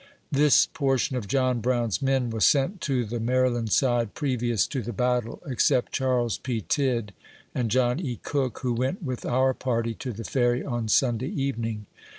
This 0.31 0.65
portion 0.65 1.15
of 1.15 1.27
John 1.27 1.59
Brown's 1.61 2.01
men 2.01 2.31
was 2.31 2.43
sent 2.43 2.81
to 2.81 3.05
the 3.05 3.19
Mary 3.19 3.51
land 3.51 3.71
side 3.71 4.15
previous 4.15 4.65
to 4.65 4.81
the 4.81 4.91
battle, 4.93 5.43
except 5.45 5.91
Charles 5.91 6.39
P. 6.39 6.61
Tidd 6.67 7.13
and 7.53 7.69
John 7.69 7.99
E. 7.99 8.19
Cook, 8.23 8.61
who 8.63 8.73
went 8.73 9.03
with 9.03 9.27
our 9.27 9.53
party 9.53 9.93
to 9.93 10.11
the 10.11 10.23
Ferry 10.23 10.65
on 10.65 10.87
Sunday 10.87 11.29
evening. 11.29 11.85